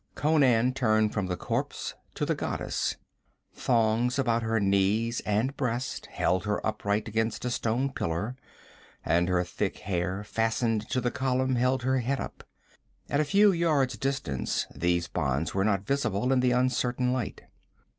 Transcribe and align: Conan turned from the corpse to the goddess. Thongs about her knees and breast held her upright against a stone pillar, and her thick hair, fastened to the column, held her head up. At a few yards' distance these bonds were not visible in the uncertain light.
Conan 0.15 0.73
turned 0.73 1.13
from 1.13 1.27
the 1.27 1.37
corpse 1.37 1.93
to 2.15 2.25
the 2.25 2.33
goddess. 2.33 2.95
Thongs 3.53 4.17
about 4.17 4.41
her 4.41 4.59
knees 4.59 5.19
and 5.27 5.55
breast 5.55 6.07
held 6.07 6.43
her 6.45 6.59
upright 6.65 7.07
against 7.07 7.45
a 7.45 7.51
stone 7.51 7.91
pillar, 7.93 8.35
and 9.05 9.29
her 9.29 9.43
thick 9.43 9.77
hair, 9.77 10.23
fastened 10.23 10.89
to 10.89 11.01
the 11.01 11.11
column, 11.11 11.53
held 11.55 11.83
her 11.83 11.99
head 11.99 12.19
up. 12.19 12.43
At 13.11 13.19
a 13.19 13.23
few 13.23 13.51
yards' 13.51 13.95
distance 13.99 14.65
these 14.73 15.07
bonds 15.07 15.53
were 15.53 15.63
not 15.63 15.85
visible 15.85 16.33
in 16.33 16.39
the 16.39 16.49
uncertain 16.51 17.13
light. 17.13 17.43